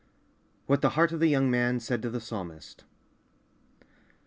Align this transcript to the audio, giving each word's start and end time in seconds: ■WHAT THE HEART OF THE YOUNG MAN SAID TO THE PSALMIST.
■WHAT 0.67 0.81
THE 0.81 0.89
HEART 0.89 1.11
OF 1.11 1.19
THE 1.19 1.27
YOUNG 1.27 1.51
MAN 1.51 1.79
SAID 1.79 2.01
TO 2.01 2.09
THE 2.09 2.19
PSALMIST. 2.19 2.85